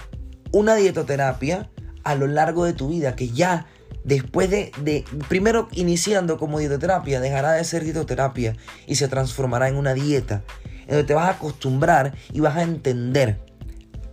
una 0.52 0.76
dietoterapia 0.76 1.72
a 2.04 2.14
lo 2.14 2.28
largo 2.28 2.64
de 2.64 2.74
tu 2.74 2.90
vida, 2.90 3.16
que 3.16 3.30
ya 3.30 3.66
después 4.04 4.52
de, 4.52 5.04
primero 5.30 5.68
iniciando 5.72 6.38
como 6.38 6.60
dietoterapia, 6.60 7.20
dejará 7.20 7.54
de 7.54 7.64
ser 7.64 7.84
dietoterapia 7.84 8.56
y 8.86 8.96
se 8.98 9.08
transformará 9.08 9.68
en 9.68 9.78
una 9.78 9.96
dieta, 9.96 10.44
en 10.84 10.90
donde 10.90 11.04
te 11.04 11.14
vas 11.14 11.28
a 11.28 11.32
acostumbrar 11.32 12.14
y 12.32 12.40
vas 12.40 12.58
a 12.58 12.64
entender 12.64 13.40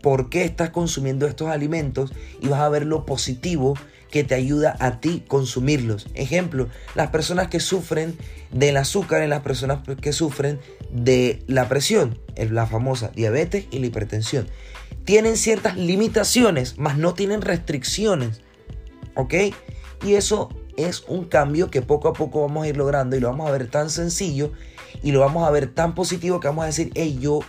por 0.02 0.30
qué 0.30 0.44
estás 0.44 0.70
consumiendo 0.70 1.26
estos 1.26 1.48
alimentos 1.48 2.12
y 2.40 2.48
vas 2.48 2.60
a 2.60 2.68
ver 2.68 2.86
lo 2.86 3.04
positivo 3.04 3.74
que 4.10 4.24
te 4.24 4.34
ayuda 4.34 4.76
a 4.80 5.00
ti 5.00 5.22
consumirlos. 5.26 6.08
Ejemplo, 6.14 6.68
las 6.94 7.10
personas 7.10 7.48
que 7.48 7.60
sufren 7.60 8.16
del 8.50 8.76
azúcar 8.76 9.22
y 9.22 9.28
las 9.28 9.42
personas 9.42 9.80
que 10.00 10.12
sufren 10.12 10.58
de 10.90 11.42
la 11.46 11.68
presión, 11.68 12.18
la 12.36 12.66
famosa 12.66 13.12
diabetes 13.14 13.66
y 13.70 13.78
la 13.78 13.86
hipertensión. 13.86 14.48
Tienen 15.04 15.36
ciertas 15.36 15.76
limitaciones, 15.76 16.76
mas 16.76 16.98
no 16.98 17.14
tienen 17.14 17.40
restricciones. 17.40 18.40
¿Ok? 19.14 19.34
Y 20.04 20.14
eso 20.14 20.48
es 20.76 21.04
un 21.06 21.26
cambio 21.26 21.70
que 21.70 21.82
poco 21.82 22.08
a 22.08 22.12
poco 22.12 22.42
vamos 22.42 22.64
a 22.64 22.68
ir 22.68 22.76
logrando 22.76 23.16
y 23.16 23.20
lo 23.20 23.28
vamos 23.28 23.48
a 23.48 23.52
ver 23.52 23.68
tan 23.68 23.90
sencillo 23.90 24.52
y 25.02 25.12
lo 25.12 25.20
vamos 25.20 25.46
a 25.46 25.50
ver 25.50 25.72
tan 25.72 25.94
positivo 25.94 26.40
que 26.40 26.48
vamos 26.48 26.64
a 26.64 26.66
decir, 26.66 26.90
hey, 26.94 27.18
yo 27.20 27.40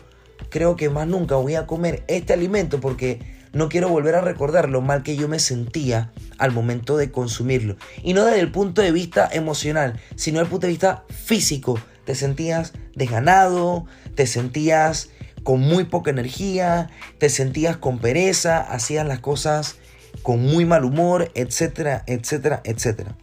creo 0.49 0.75
que 0.75 0.89
más 0.89 1.07
nunca 1.07 1.35
voy 1.35 1.55
a 1.55 1.67
comer 1.67 2.03
este 2.07 2.33
alimento 2.33 2.79
porque 2.79 3.19
no 3.53 3.69
quiero 3.69 3.89
volver 3.89 4.15
a 4.15 4.21
recordar 4.21 4.69
lo 4.69 4.81
mal 4.81 5.03
que 5.03 5.15
yo 5.15 5.27
me 5.27 5.39
sentía 5.39 6.11
al 6.37 6.51
momento 6.51 6.97
de 6.97 7.11
consumirlo. 7.11 7.75
Y 8.03 8.13
no 8.13 8.25
desde 8.25 8.39
el 8.39 8.51
punto 8.51 8.81
de 8.81 8.91
vista 8.91 9.29
emocional, 9.31 9.99
sino 10.15 10.39
desde 10.39 10.45
el 10.45 10.51
punto 10.51 10.67
de 10.67 10.73
vista 10.73 11.03
físico. 11.09 11.79
Te 12.05 12.15
sentías 12.15 12.73
desganado, 12.95 13.85
te 14.15 14.25
sentías 14.25 15.09
con 15.43 15.59
muy 15.59 15.83
poca 15.85 16.11
energía, 16.11 16.89
te 17.17 17.29
sentías 17.29 17.77
con 17.77 17.99
pereza, 17.99 18.59
hacías 18.59 19.05
las 19.05 19.19
cosas 19.19 19.75
con 20.23 20.41
muy 20.41 20.65
mal 20.65 20.85
humor, 20.85 21.31
etcétera, 21.35 22.03
etcétera, 22.07 22.61
etcétera. 22.63 23.15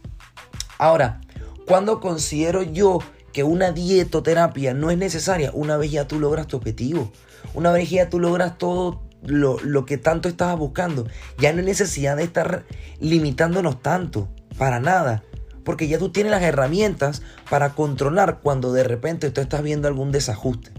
Ahora, 0.77 1.21
cuando 1.65 1.99
considero 1.99 2.63
yo 2.63 2.99
que 3.31 3.43
una 3.43 3.71
dietoterapia 3.71 4.73
no 4.73 4.91
es 4.91 4.97
necesaria? 4.97 5.51
Una 5.53 5.77
vez 5.77 5.91
ya 5.91 6.07
tú 6.07 6.19
logras 6.19 6.47
tu 6.47 6.57
objetivo, 6.57 7.11
una 7.53 7.71
vez 7.71 7.89
ya 7.89 8.09
tú 8.09 8.19
logras 8.19 8.57
todo 8.57 9.01
lo, 9.23 9.85
que 9.85 9.97
tanto 9.97 10.29
estabas 10.29 10.57
buscando. 10.57 11.07
Ya 11.37 11.51
no 11.51 11.59
hay 11.59 11.65
necesidad 11.65 12.17
de 12.17 12.23
estar 12.23 12.65
limitándonos 12.99 13.81
tanto, 13.81 14.29
para 14.57 14.79
nada. 14.79 15.23
Porque 15.63 15.87
ya 15.87 15.99
tú 15.99 16.09
tienes 16.11 16.31
las 16.31 16.41
herramientas 16.41 17.21
para 17.49 17.75
controlar 17.75 18.39
cuando 18.41 18.71
de 18.71 18.83
repente 18.83 19.29
tú 19.29 19.41
estás 19.41 19.61
viendo 19.61 19.87
algún 19.87 20.11
desajuste. 20.11 20.71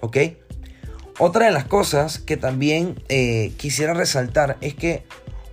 ¿Ok? 0.00 0.16
Otra 1.18 1.46
de 1.46 1.52
las 1.52 1.64
cosas 1.64 2.18
que 2.18 2.36
también 2.36 3.02
eh, 3.08 3.52
quisiera 3.56 3.94
resaltar 3.94 4.56
es 4.60 4.74
que 4.74 5.04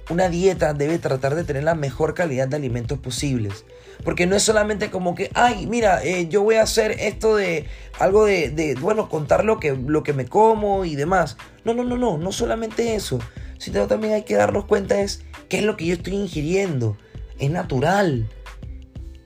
una 0.09 0.29
dieta 0.29 0.73
debe 0.73 0.97
tratar 0.97 1.35
de 1.35 1.43
tener 1.43 1.63
la 1.63 1.75
mejor 1.75 2.13
calidad 2.13 2.47
de 2.47 2.55
alimentos 2.55 2.97
posibles. 2.97 3.65
Porque 4.03 4.25
no 4.25 4.36
es 4.36 4.44
solamente 4.44 4.89
como 4.89 5.13
que, 5.13 5.29
ay, 5.34 5.68
mira, 5.68 6.03
eh, 6.03 6.27
yo 6.29 6.41
voy 6.41 6.56
a 6.56 6.63
hacer 6.63 6.91
esto 7.00 7.36
de 7.36 7.65
algo 8.00 8.25
de, 8.25 8.75
bueno, 8.79 9.10
contar 9.10 9.44
lo 9.44 9.60
que, 9.60 9.74
lo 9.75 10.03
que 10.03 10.13
me 10.13 10.25
como 10.25 10.86
y 10.86 10.96
demás. 10.96 11.38
No, 11.65 11.74
no, 11.74 11.84
no, 11.84 11.98
no, 11.98 12.18
no 12.18 12.32
solamente 12.32 12.96
eso. 12.96 13.20
Sino 13.58 13.88
también 13.88 14.13
hay 14.13 14.24
que 14.24 14.36
darnos 14.36 14.65
cuenta 14.65 15.01
es 15.01 15.24
qué 15.50 15.60
es 15.60 15.63
lo 15.63 15.75
que 15.75 15.86
yo 15.86 15.94
estoy 15.96 16.13
ingiriendo. 16.13 16.98
Es 17.39 17.51
natural. 17.51 18.29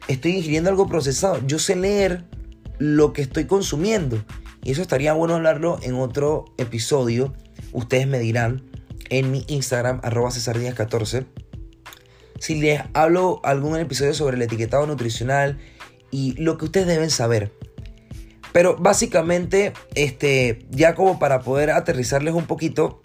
Estoy 0.07 0.37
ingiriendo 0.37 0.69
algo 0.69 0.87
procesado. 0.87 1.39
Yo 1.45 1.59
sé 1.59 1.75
leer 1.75 2.25
lo 2.79 3.13
que 3.13 3.21
estoy 3.21 3.45
consumiendo. 3.45 4.23
Y 4.63 4.71
eso 4.71 4.81
estaría 4.81 5.13
bueno 5.13 5.35
hablarlo 5.35 5.77
en 5.83 5.95
otro 5.95 6.45
episodio. 6.57 7.33
Ustedes 7.73 8.07
me 8.07 8.19
dirán 8.19 8.63
en 9.09 9.29
mi 9.29 9.45
Instagram, 9.47 9.99
arroba 10.03 10.31
14 10.75 11.25
si 12.43 12.55
les 12.55 12.81
hablo 12.93 13.39
algún 13.45 13.79
episodio 13.79 14.13
sobre 14.13 14.35
el 14.35 14.41
etiquetado 14.41 14.85
nutricional 14.85 15.59
y 16.11 16.33
lo 16.33 16.57
que 16.57 16.65
ustedes 16.65 16.87
deben 16.87 17.09
saber. 17.09 17.53
Pero 18.51 18.75
básicamente, 18.75 19.71
este, 19.95 20.65
ya 20.69 20.93
como 20.93 21.19
para 21.19 21.39
poder 21.39 21.71
aterrizarles 21.71 22.33
un 22.33 22.45
poquito, 22.45 22.99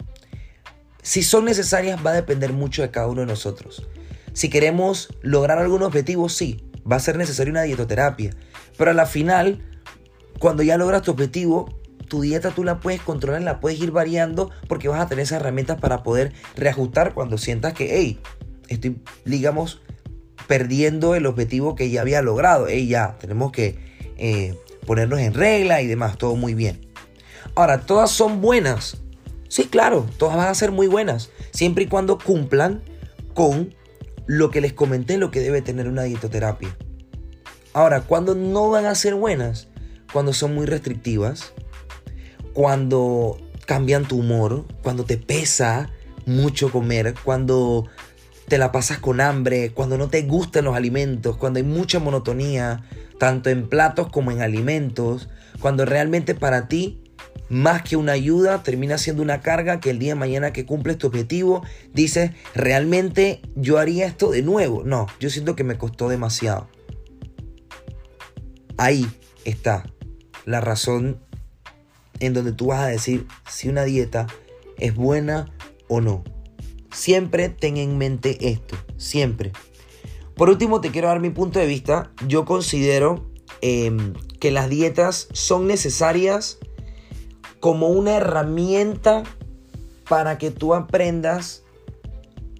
si 1.03 1.23
son 1.23 1.45
necesarias 1.45 2.05
va 2.05 2.11
a 2.11 2.15
depender 2.15 2.51
mucho 2.51 2.81
de 2.81 2.91
cada 2.91 3.07
uno 3.07 3.21
de 3.21 3.27
nosotros. 3.27 3.87
Si 4.33 4.49
queremos 4.49 5.07
lograr 5.21 5.57
algún 5.57 5.83
objetivo, 5.83 6.27
sí, 6.27 6.69
va 6.79 6.97
a 6.97 6.99
ser 6.99 7.15
necesaria 7.15 7.51
una 7.51 7.61
dietoterapia. 7.61 8.31
Pero 8.77 8.91
a 8.91 8.93
la 8.93 9.05
final, 9.05 9.63
cuando 10.37 10.63
ya 10.63 10.77
logras 10.77 11.03
tu 11.03 11.11
objetivo, 11.11 11.79
tu 12.09 12.19
dieta 12.19 12.51
tú 12.51 12.65
la 12.65 12.81
puedes 12.81 12.99
controlar, 13.01 13.41
la 13.43 13.61
puedes 13.61 13.79
ir 13.79 13.91
variando 13.91 14.51
porque 14.67 14.89
vas 14.89 14.99
a 14.99 15.07
tener 15.07 15.23
esas 15.23 15.39
herramientas 15.39 15.79
para 15.79 16.03
poder 16.03 16.33
reajustar 16.57 17.13
cuando 17.13 17.37
sientas 17.37 17.71
que, 17.71 17.95
hey, 17.95 18.19
estoy, 18.69 19.01
digamos, 19.25 19.81
perdiendo 20.47 21.15
el 21.15 21.25
objetivo 21.25 21.75
que 21.75 21.89
ya 21.89 22.01
había 22.01 22.21
logrado. 22.21 22.69
Y 22.69 22.87
ya, 22.87 23.17
tenemos 23.19 23.51
que 23.51 23.77
eh, 24.17 24.55
ponernos 24.85 25.19
en 25.19 25.33
regla 25.33 25.81
y 25.81 25.87
demás, 25.87 26.17
todo 26.17 26.35
muy 26.35 26.53
bien. 26.53 26.87
Ahora, 27.55 27.81
todas 27.81 28.11
son 28.11 28.41
buenas. 28.41 28.97
Sí, 29.47 29.65
claro, 29.65 30.05
todas 30.17 30.37
van 30.37 30.47
a 30.47 30.53
ser 30.53 30.71
muy 30.71 30.87
buenas, 30.87 31.31
siempre 31.51 31.85
y 31.85 31.87
cuando 31.87 32.19
cumplan 32.19 32.83
con 33.33 33.73
lo 34.27 34.51
que 34.51 34.61
les 34.61 34.73
comenté, 34.73 35.17
lo 35.17 35.31
que 35.31 35.39
debe 35.39 35.63
tener 35.63 35.87
una 35.87 36.03
dietoterapia. 36.03 36.77
Ahora, 37.73 38.01
cuando 38.01 38.35
no 38.35 38.69
van 38.69 38.85
a 38.85 38.93
ser 38.93 39.15
buenas, 39.15 39.67
cuando 40.13 40.33
son 40.33 40.53
muy 40.53 40.67
restrictivas, 40.67 41.53
cuando 42.53 43.37
cambian 43.65 44.07
tu 44.07 44.19
humor, 44.19 44.65
cuando 44.83 45.03
te 45.03 45.17
pesa 45.17 45.89
mucho 46.25 46.71
comer, 46.71 47.15
cuando 47.23 47.87
te 48.49 48.57
la 48.57 48.71
pasas 48.71 48.97
con 48.97 49.21
hambre, 49.21 49.71
cuando 49.71 49.97
no 49.97 50.09
te 50.09 50.23
gustan 50.23 50.65
los 50.65 50.75
alimentos, 50.75 51.37
cuando 51.37 51.59
hay 51.59 51.63
mucha 51.63 51.99
monotonía, 51.99 52.83
tanto 53.17 53.49
en 53.49 53.69
platos 53.69 54.09
como 54.09 54.31
en 54.31 54.41
alimentos, 54.41 55.29
cuando 55.61 55.85
realmente 55.85 56.35
para 56.35 56.67
ti, 56.67 57.03
más 57.47 57.83
que 57.83 57.95
una 57.95 58.13
ayuda, 58.13 58.63
termina 58.63 58.97
siendo 58.97 59.23
una 59.23 59.41
carga 59.41 59.79
que 59.79 59.91
el 59.91 59.99
día 59.99 60.13
de 60.13 60.19
mañana 60.19 60.51
que 60.51 60.65
cumples 60.65 60.97
tu 60.97 61.07
objetivo, 61.07 61.63
dices, 61.93 62.31
realmente 62.53 63.41
yo 63.55 63.77
haría 63.77 64.05
esto 64.05 64.31
de 64.31 64.41
nuevo. 64.41 64.83
No, 64.83 65.07
yo 65.19 65.29
siento 65.29 65.55
que 65.55 65.63
me 65.63 65.77
costó 65.77 66.09
demasiado. 66.09 66.67
Ahí 68.77 69.07
está 69.45 69.85
la 70.45 70.61
razón 70.61 71.19
en 72.19 72.33
donde 72.33 72.51
tú 72.51 72.67
vas 72.67 72.81
a 72.81 72.87
decir 72.87 73.27
si 73.49 73.69
una 73.69 73.83
dieta 73.83 74.27
es 74.77 74.95
buena 74.95 75.51
o 75.87 76.01
no. 76.01 76.23
Siempre 76.91 77.49
ten 77.49 77.77
en 77.77 77.97
mente 77.97 78.49
esto, 78.49 78.75
siempre. 78.97 79.51
Por 80.35 80.49
último, 80.49 80.81
te 80.81 80.91
quiero 80.91 81.09
dar 81.09 81.19
mi 81.19 81.29
punto 81.29 81.59
de 81.59 81.65
vista. 81.65 82.11
Yo 82.27 82.45
considero 82.45 83.29
em, 83.61 84.13
que 84.39 84.51
las 84.51 84.69
dietas 84.69 85.27
son 85.33 85.67
necesarias 85.67 86.59
como 87.59 87.89
una 87.89 88.15
herramienta 88.15 89.23
para 90.07 90.37
que 90.37 90.49
tú 90.49 90.73
aprendas 90.73 91.63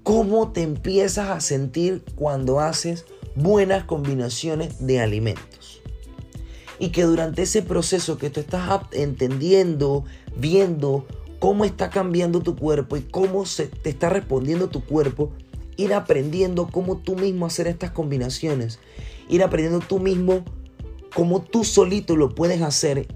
cómo 0.04 0.52
te 0.52 0.62
empiezas 0.62 1.30
a 1.30 1.40
sentir 1.40 2.04
cuando 2.16 2.60
haces 2.60 3.06
buenas 3.36 3.86
combinaciones 3.86 4.86
de 4.86 5.00
alimentos. 5.00 5.82
Y 6.80 6.90
que 6.90 7.04
durante 7.04 7.44
ese 7.44 7.62
proceso 7.62 8.18
que 8.18 8.30
tú 8.30 8.40
estás 8.40 8.82
entendiendo, 8.92 10.06
viendo 10.36 11.06
cómo 11.40 11.66
está 11.66 11.90
cambiando 11.90 12.42
tu 12.42 12.56
cuerpo 12.56 12.98
y 12.98 13.02
cómo 13.02 13.46
se 13.46 13.68
te 13.68 13.90
está 13.90 14.10
respondiendo 14.10 14.70
tu 14.70 14.84
cuerpo, 14.86 15.32
ir 15.78 15.94
aprendiendo 15.94 16.68
cómo 16.68 16.98
tú 16.98 17.16
mismo 17.16 17.46
hacer 17.46 17.68
estas 17.68 17.92
combinaciones, 17.92 18.80
ir 19.30 19.44
aprendiendo 19.44 19.86
tú 19.86 20.00
mismo 20.00 20.44
cómo 21.14 21.42
tú 21.42 21.64
solito 21.64 22.16
lo 22.16 22.36
puedes 22.36 22.62
hacer 22.62 23.08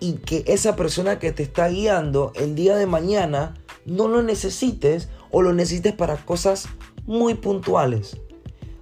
y 0.00 0.14
que 0.14 0.44
esa 0.46 0.76
persona 0.76 1.18
que 1.18 1.32
te 1.32 1.42
está 1.42 1.68
guiando 1.68 2.32
el 2.34 2.54
día 2.54 2.76
de 2.76 2.86
mañana 2.86 3.54
no 3.86 4.08
lo 4.08 4.22
necesites 4.22 5.08
o 5.30 5.42
lo 5.42 5.52
necesites 5.52 5.94
para 5.94 6.16
cosas 6.24 6.68
muy 7.06 7.34
puntuales. 7.34 8.18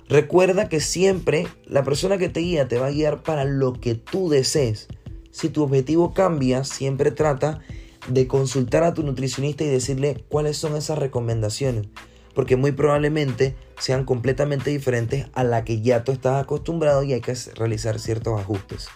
Recuerda 0.08 0.68
que 0.68 0.80
siempre 0.80 1.48
la 1.66 1.82
persona 1.82 2.18
que 2.18 2.28
te 2.28 2.40
guía 2.40 2.68
te 2.68 2.78
va 2.78 2.86
a 2.86 2.90
guiar 2.90 3.22
para 3.22 3.44
lo 3.44 3.72
que 3.72 3.94
tú 3.94 4.28
desees. 4.28 4.88
Si 5.30 5.48
tu 5.48 5.62
objetivo 5.62 6.14
cambia, 6.14 6.64
siempre 6.64 7.10
trata 7.10 7.60
de 8.08 8.26
consultar 8.26 8.84
a 8.84 8.94
tu 8.94 9.02
nutricionista 9.02 9.64
y 9.64 9.68
decirle 9.68 10.24
cuáles 10.28 10.56
son 10.56 10.76
esas 10.76 10.98
recomendaciones, 10.98 11.88
porque 12.34 12.56
muy 12.56 12.72
probablemente 12.72 13.56
sean 13.78 14.04
completamente 14.04 14.70
diferentes 14.70 15.26
a 15.34 15.44
la 15.44 15.64
que 15.64 15.80
ya 15.80 16.04
tú 16.04 16.12
estás 16.12 16.42
acostumbrado 16.42 17.02
y 17.02 17.12
hay 17.12 17.20
que 17.20 17.34
realizar 17.54 17.98
ciertos 17.98 18.40
ajustes. 18.40 18.88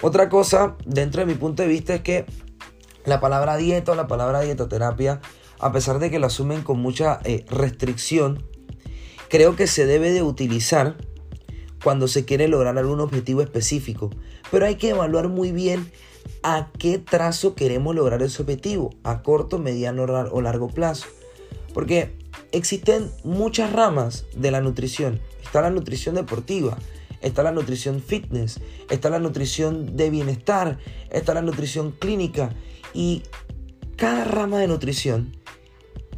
Otra 0.00 0.28
cosa, 0.28 0.76
dentro 0.86 1.20
de 1.20 1.26
mi 1.26 1.34
punto 1.34 1.62
de 1.62 1.68
vista, 1.68 1.94
es 1.94 2.02
que 2.02 2.26
La 3.04 3.20
palabra 3.20 3.56
dieta 3.56 3.92
o 3.92 3.94
la 3.94 4.06
palabra 4.06 4.42
dietoterapia, 4.42 5.20
a 5.60 5.72
pesar 5.72 5.98
de 5.98 6.10
que 6.10 6.18
lo 6.18 6.26
asumen 6.26 6.62
con 6.62 6.78
mucha 6.78 7.20
eh, 7.24 7.46
restricción, 7.48 8.44
creo 9.30 9.56
que 9.56 9.66
se 9.66 9.86
debe 9.86 10.10
de 10.10 10.22
utilizar 10.22 10.96
cuando 11.82 12.06
se 12.06 12.26
quiere 12.26 12.48
lograr 12.48 12.76
algún 12.76 13.00
objetivo 13.00 13.40
específico. 13.40 14.10
Pero 14.50 14.66
hay 14.66 14.74
que 14.74 14.90
evaluar 14.90 15.28
muy 15.28 15.52
bien 15.52 15.90
a 16.42 16.70
qué 16.78 16.98
trazo 16.98 17.54
queremos 17.54 17.94
lograr 17.94 18.22
ese 18.22 18.42
objetivo, 18.42 18.90
a 19.02 19.22
corto, 19.22 19.58
mediano 19.58 20.02
o 20.04 20.40
largo 20.40 20.68
plazo. 20.68 21.06
Porque 21.74 22.16
existen 22.52 23.10
muchas 23.24 23.72
ramas 23.72 24.26
de 24.34 24.50
la 24.50 24.60
nutrición. 24.60 25.20
Está 25.42 25.62
la 25.62 25.70
nutrición 25.70 26.14
deportiva, 26.14 26.78
está 27.20 27.42
la 27.42 27.52
nutrición 27.52 28.02
fitness, 28.02 28.60
está 28.90 29.10
la 29.10 29.18
nutrición 29.18 29.96
de 29.96 30.10
bienestar, 30.10 30.78
está 31.10 31.34
la 31.34 31.42
nutrición 31.42 31.92
clínica 31.92 32.50
y 32.94 33.22
cada 33.96 34.24
rama 34.24 34.58
de 34.58 34.68
nutrición 34.68 35.36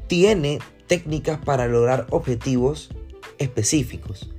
tiene 0.06 0.58
técnicas 0.86 1.38
para 1.44 1.66
lograr 1.66 2.06
objetivos 2.10 2.90
específicos. 3.38 4.30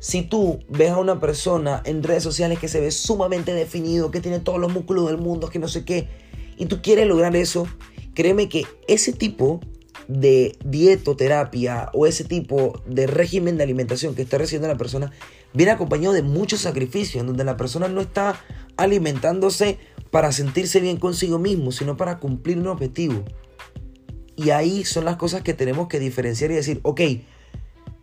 Si 0.00 0.22
tú 0.22 0.60
ves 0.68 0.90
a 0.90 0.98
una 0.98 1.20
persona 1.20 1.82
en 1.84 2.02
redes 2.02 2.22
sociales 2.22 2.58
que 2.58 2.68
se 2.68 2.80
ve 2.80 2.90
sumamente 2.90 3.52
definido, 3.52 4.10
que 4.10 4.20
tiene 4.20 4.38
todos 4.38 4.60
los 4.60 4.72
músculos 4.72 5.06
del 5.06 5.18
mundo, 5.18 5.48
que 5.48 5.58
no 5.58 5.68
sé 5.68 5.84
qué, 5.84 6.08
y 6.56 6.66
tú 6.66 6.80
quieres 6.82 7.06
lograr 7.06 7.34
eso, 7.34 7.66
créeme 8.14 8.48
que 8.48 8.64
ese 8.86 9.12
tipo 9.12 9.60
de 10.06 10.56
dietoterapia 10.64 11.90
o 11.92 12.06
ese 12.06 12.24
tipo 12.24 12.82
de 12.86 13.06
régimen 13.06 13.56
de 13.56 13.64
alimentación 13.64 14.14
que 14.14 14.22
está 14.22 14.38
recibiendo 14.38 14.68
la 14.68 14.78
persona 14.78 15.12
viene 15.52 15.72
acompañado 15.72 16.14
de 16.14 16.22
muchos 16.22 16.60
sacrificios, 16.60 17.20
en 17.20 17.26
donde 17.26 17.44
la 17.44 17.56
persona 17.56 17.88
no 17.88 18.00
está 18.00 18.40
alimentándose 18.76 19.78
para 20.10 20.32
sentirse 20.32 20.80
bien 20.80 20.96
consigo 20.96 21.38
mismo, 21.38 21.72
sino 21.72 21.96
para 21.96 22.18
cumplir 22.18 22.58
un 22.58 22.68
objetivo. 22.68 23.24
Y 24.36 24.50
ahí 24.50 24.84
son 24.84 25.04
las 25.04 25.16
cosas 25.16 25.42
que 25.42 25.52
tenemos 25.52 25.88
que 25.88 25.98
diferenciar 25.98 26.52
y 26.52 26.54
decir, 26.54 26.80
ok, 26.84 27.00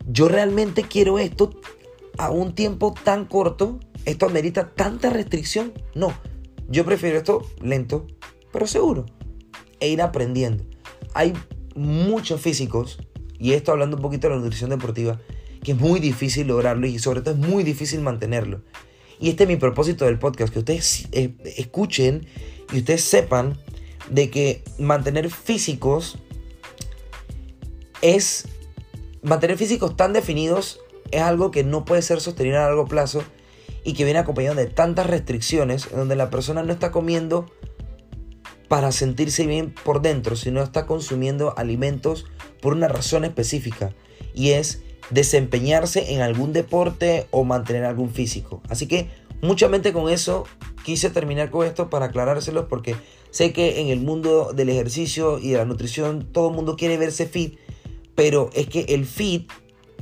yo 0.08 0.28
realmente 0.28 0.84
quiero 0.84 1.18
esto 1.18 1.52
a 2.18 2.32
un 2.32 2.56
tiempo 2.56 2.94
tan 3.04 3.26
corto, 3.26 3.80
esto 4.06 4.26
amerita 4.26 4.74
tanta 4.74 5.10
restricción. 5.10 5.74
No, 5.94 6.14
yo 6.70 6.86
prefiero 6.86 7.18
esto 7.18 7.46
lento, 7.62 8.08
pero 8.52 8.68
seguro, 8.68 9.06
e 9.80 9.90
ir 9.90 10.02
aprendiendo. 10.02 10.64
Hay 11.14 11.34
muchos 11.76 12.42
físicos, 12.42 13.00
y 13.38 13.54
esto 13.54 13.72
hablando 13.72 13.98
un 13.98 14.02
poquito 14.02 14.28
de 14.28 14.36
la 14.36 14.42
nutrición 14.42 14.70
deportiva, 14.70 15.20
que 15.64 15.74
es 15.74 15.80
muy 15.80 16.00
difícil 16.00 16.48
lograrlo 16.48 16.88
y 16.88 17.00
sobre 17.00 17.22
todo 17.22 17.34
es 17.34 17.40
muy 17.40 17.64
difícil 17.64 18.02
mantenerlo. 18.02 18.62
Y 19.20 19.30
este 19.30 19.44
es 19.44 19.50
mi 19.50 19.56
propósito 19.56 20.06
del 20.06 20.20
podcast, 20.20 20.54
que 20.54 20.60
ustedes 20.60 21.08
eh, 21.12 21.36
escuchen 21.58 22.28
y 22.72 22.80
ustedes 22.80 23.02
sepan 23.02 23.58
de 24.10 24.30
que 24.30 24.64
mantener 24.78 25.30
físicos 25.32 26.18
es 28.02 28.48
mantener 29.24 29.58
físicos 29.58 29.98
tan 29.98 30.14
definidos 30.14 30.80
es 31.12 31.22
algo 31.22 31.52
que 31.52 31.64
no 31.64 31.86
puede 31.86 32.02
ser 32.02 32.22
sostenido 32.22 32.58
a 32.58 32.64
largo 32.64 32.86
plazo 32.86 33.24
y 33.84 33.94
que 33.94 34.04
viene 34.04 34.20
acompañado 34.20 34.56
de 34.56 34.66
tantas 34.66 35.08
restricciones 35.08 35.88
en 35.92 35.98
donde 35.98 36.16
la 36.16 36.30
persona 36.30 36.64
no 36.64 36.74
está 36.74 36.92
comiendo 36.92 37.46
para 38.68 38.92
sentirse 38.92 39.46
bien 39.46 39.74
por 39.84 40.02
dentro, 40.02 40.36
sino 40.36 40.62
está 40.62 40.86
consumiendo 40.86 41.54
alimentos 41.58 42.26
por 42.62 42.74
una 42.74 42.88
razón 42.88 43.24
específica 43.24 43.94
y 44.34 44.52
es 44.52 44.82
desempeñarse 45.12 46.14
en 46.14 46.22
algún 46.22 46.52
deporte 46.52 47.28
o 47.32 47.44
mantener 47.44 47.86
algún 47.86 48.10
físico. 48.10 48.62
Así 48.70 48.88
que 48.88 49.10
mucha 49.42 49.68
mente 49.68 49.94
con 49.94 50.10
eso 50.10 50.46
quise 50.84 51.10
terminar 51.10 51.52
con 51.52 51.66
esto 51.66 51.90
para 51.90 52.08
aclarárselos 52.08 52.66
porque 52.66 52.96
sé 53.30 53.54
que 53.54 53.82
en 53.82 53.90
el 53.90 54.00
mundo 54.00 54.52
del 54.54 54.70
ejercicio 54.70 55.38
y 55.38 55.52
de 55.52 55.58
la 55.58 55.66
nutrición 55.66 56.28
todo 56.32 56.50
el 56.50 56.56
mundo 56.56 56.76
quiere 56.76 56.98
verse 56.98 57.28
fit, 57.28 57.60
pero 58.16 58.50
es 58.54 58.68
que 58.68 58.82
el 58.90 59.06
fit 59.06 59.52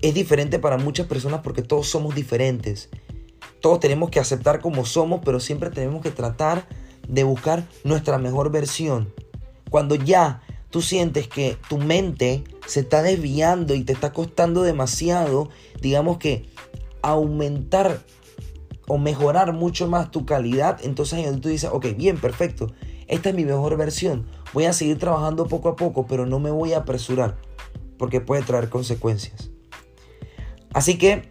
es 0.02 0.14
diferente 0.14 0.60
para 0.60 0.78
muchas 0.78 1.08
personas 1.08 1.42
porque 1.44 1.62
todos 1.62 1.88
somos 1.88 2.16
diferentes. 2.16 2.90
Todos 3.62 3.80
tenemos 3.80 4.10
que 4.10 4.20
aceptar 4.20 4.60
como 4.60 4.86
somos, 4.86 5.22
pero 5.24 5.40
siempre 5.40 5.70
tenemos 5.70 6.02
que 6.02 6.12
tratar 6.12 6.68
de 7.08 7.24
buscar 7.24 7.66
nuestra 7.84 8.18
mejor 8.18 8.52
versión. 8.52 9.14
Cuando 9.70 9.96
ya 9.96 10.42
tú 10.70 10.82
sientes 10.82 11.28
que 11.28 11.58
tu 11.70 11.78
mente 11.78 12.44
se 12.68 12.82
está 12.82 13.02
desviando 13.02 13.76
y 13.76 13.84
te 13.84 13.94
está 13.94 14.12
costando 14.12 14.64
demasiado, 14.64 15.50
digamos 15.82 16.18
que 16.18 16.50
aumentar 17.02 18.02
o 18.88 18.98
mejorar 18.98 19.54
mucho 19.54 19.88
más 19.88 20.12
tu 20.12 20.26
calidad, 20.26 20.80
entonces 20.84 21.26
tú 21.40 21.50
dices, 21.50 21.70
ok, 21.72 21.88
bien, 21.96 22.20
perfecto, 22.20 22.74
esta 23.08 23.30
es 23.30 23.36
mi 23.36 23.46
mejor 23.46 23.78
versión, 23.78 24.28
voy 24.54 24.66
a 24.66 24.74
seguir 24.74 24.98
trabajando 24.98 25.48
poco 25.48 25.70
a 25.70 25.76
poco, 25.76 26.08
pero 26.08 26.26
no 26.26 26.40
me 26.40 26.52
voy 26.52 26.74
a 26.74 26.80
apresurar, 26.80 27.38
porque 27.98 28.20
puede 28.20 28.42
traer 28.42 28.70
consecuencias. 28.70 29.53
Así 30.74 30.98
que 30.98 31.30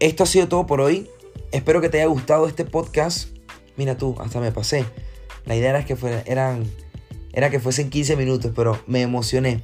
esto 0.00 0.24
ha 0.24 0.26
sido 0.26 0.48
todo 0.48 0.66
por 0.66 0.80
hoy. 0.80 1.08
Espero 1.52 1.80
que 1.80 1.88
te 1.88 1.98
haya 1.98 2.06
gustado 2.06 2.48
este 2.48 2.64
podcast. 2.64 3.28
Mira 3.76 3.96
tú, 3.96 4.16
hasta 4.18 4.40
me 4.40 4.52
pasé. 4.52 4.84
La 5.44 5.56
idea 5.56 5.70
era 5.70 5.84
que, 5.84 5.96
era 7.32 7.50
que 7.50 7.60
fuesen 7.60 7.90
15 7.90 8.16
minutos, 8.16 8.52
pero 8.54 8.80
me 8.86 9.02
emocioné. 9.02 9.62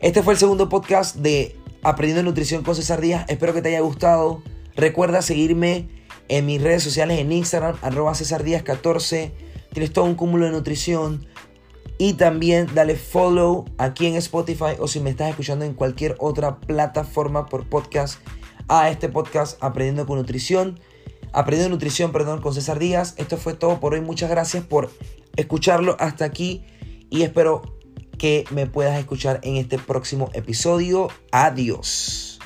Este 0.00 0.22
fue 0.22 0.34
el 0.34 0.38
segundo 0.38 0.68
podcast 0.68 1.16
de 1.16 1.56
Aprendiendo 1.82 2.22
Nutrición 2.22 2.62
con 2.62 2.74
César 2.74 3.00
Díaz. 3.00 3.24
Espero 3.28 3.52
que 3.52 3.62
te 3.62 3.68
haya 3.68 3.80
gustado. 3.80 4.42
Recuerda 4.76 5.22
seguirme 5.22 5.88
en 6.28 6.46
mis 6.46 6.62
redes 6.62 6.82
sociales 6.82 7.18
en 7.18 7.32
Instagram, 7.32 7.76
arroba 7.82 8.14
César 8.14 8.44
Díaz 8.44 8.62
14. 8.62 9.32
Tienes 9.72 9.92
todo 9.92 10.04
un 10.04 10.14
cúmulo 10.14 10.46
de 10.46 10.52
nutrición. 10.52 11.26
Y 12.00 12.14
también 12.14 12.66
dale 12.74 12.96
follow 12.96 13.66
aquí 13.76 14.06
en 14.06 14.14
Spotify 14.14 14.72
o 14.78 14.88
si 14.88 15.00
me 15.00 15.10
estás 15.10 15.28
escuchando 15.28 15.66
en 15.66 15.74
cualquier 15.74 16.16
otra 16.18 16.58
plataforma 16.58 17.44
por 17.44 17.68
podcast 17.68 18.20
a 18.68 18.88
este 18.88 19.10
podcast 19.10 19.62
Aprendiendo 19.62 20.06
con 20.06 20.16
Nutrición. 20.16 20.80
Aprendiendo 21.34 21.74
Nutrición, 21.74 22.10
perdón, 22.10 22.40
con 22.40 22.54
César 22.54 22.78
Díaz. 22.78 23.12
Esto 23.18 23.36
fue 23.36 23.52
todo 23.52 23.80
por 23.80 23.92
hoy. 23.92 24.00
Muchas 24.00 24.30
gracias 24.30 24.64
por 24.64 24.90
escucharlo 25.36 25.98
hasta 26.00 26.24
aquí 26.24 26.64
y 27.10 27.20
espero 27.20 27.60
que 28.16 28.46
me 28.50 28.64
puedas 28.66 28.98
escuchar 28.98 29.38
en 29.42 29.56
este 29.56 29.76
próximo 29.76 30.30
episodio. 30.32 31.08
Adiós. 31.32 32.39